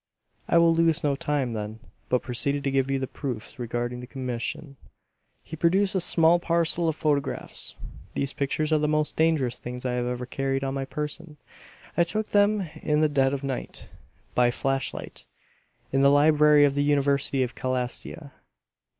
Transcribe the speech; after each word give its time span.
"I 0.47 0.57
will 0.57 0.73
lose 0.73 1.03
no 1.03 1.15
time 1.15 1.53
then, 1.53 1.79
but 2.09 2.23
proceed 2.23 2.63
to 2.63 2.71
give 2.71 2.89
you 2.89 2.97
the 2.97 3.05
proofs 3.05 3.59
regarding 3.59 3.99
the 3.99 4.07
commission." 4.07 4.77
He 5.43 5.55
produced 5.55 5.93
a 5.93 5.99
small 5.99 6.39
parcel 6.39 6.89
of 6.89 6.95
photographs. 6.95 7.75
"These 8.15 8.33
pictures 8.33 8.71
are 8.71 8.79
the 8.79 8.87
most 8.87 9.15
dangerous 9.15 9.59
things 9.59 9.85
I 9.85 9.91
have 9.93 10.07
ever 10.07 10.25
carried 10.25 10.63
on 10.63 10.73
my 10.73 10.85
person. 10.85 11.37
I 11.95 12.03
took 12.03 12.29
them 12.31 12.67
in 12.77 13.01
the 13.01 13.09
dead 13.09 13.31
of 13.31 13.43
night, 13.43 13.89
by 14.33 14.49
flashlight, 14.49 15.27
in 15.91 16.01
the 16.01 16.09
library 16.09 16.65
of 16.65 16.73
the 16.73 16.81
University 16.81 17.43
of 17.43 17.53
Calastia. 17.53 18.31